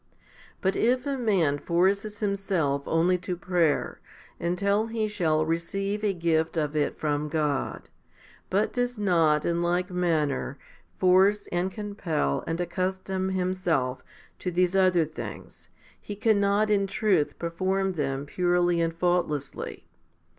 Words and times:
But 0.61 0.75
if 0.75 1.05
a 1.05 1.15
man 1.15 1.59
forces 1.59 2.21
himself 2.21 2.81
only 2.87 3.19
to 3.19 3.37
prayer, 3.37 3.99
until 4.39 4.87
he 4.87 5.07
shall 5.07 5.45
receive 5.45 6.03
a 6.03 6.11
gift 6.11 6.57
of 6.57 6.75
it 6.75 6.97
from 6.97 7.29
God, 7.29 7.91
but 8.49 8.73
does 8.73 8.97
not 8.97 9.45
in 9.45 9.61
like 9.61 9.91
manner 9.91 10.57
force 10.97 11.45
and 11.51 11.69
compel 11.71 12.43
and 12.47 12.59
accustom 12.59 13.29
himself 13.29 14.03
to 14.39 14.49
these 14.49 14.75
other 14.75 15.05
things, 15.05 15.69
he 16.01 16.15
cannot 16.15 16.71
in 16.71 16.87
truth 16.87 17.37
perform 17.37 17.91
them 17.93 18.25
purely 18.25 18.81
and 18.81 18.95
faultlessly. 18.95 19.85